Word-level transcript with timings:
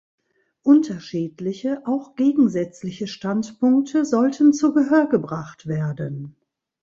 Unterschiedliche, 0.63 1.83
auch 1.85 2.15
gegensätzliche 2.15 3.05
Standpunkte 3.05 4.03
sollten 4.03 4.51
zu 4.51 4.73
Gehör 4.73 5.05
gebracht 5.05 5.67
werden. 5.67 6.35